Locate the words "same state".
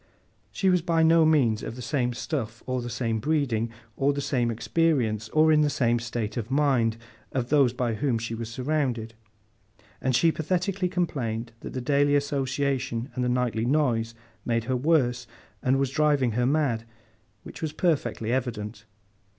5.69-6.37